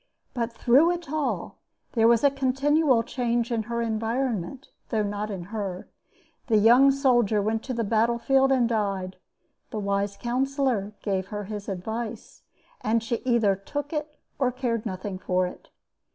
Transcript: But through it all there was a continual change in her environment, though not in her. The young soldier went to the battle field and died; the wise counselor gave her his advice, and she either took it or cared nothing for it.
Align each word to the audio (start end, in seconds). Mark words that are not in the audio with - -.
But 0.33 0.51
through 0.51 0.89
it 0.89 1.11
all 1.11 1.59
there 1.91 2.07
was 2.07 2.23
a 2.23 2.31
continual 2.31 3.03
change 3.03 3.51
in 3.51 3.61
her 3.69 3.83
environment, 3.83 4.69
though 4.89 5.03
not 5.03 5.29
in 5.29 5.43
her. 5.53 5.89
The 6.47 6.57
young 6.57 6.89
soldier 6.89 7.39
went 7.39 7.61
to 7.65 7.73
the 7.75 7.83
battle 7.83 8.17
field 8.17 8.51
and 8.51 8.67
died; 8.67 9.17
the 9.69 9.77
wise 9.77 10.17
counselor 10.17 10.93
gave 11.03 11.27
her 11.27 11.43
his 11.43 11.69
advice, 11.69 12.41
and 12.81 13.03
she 13.03 13.17
either 13.25 13.55
took 13.55 13.93
it 13.93 14.17
or 14.39 14.51
cared 14.51 14.87
nothing 14.87 15.19
for 15.19 15.45
it. 15.45 15.69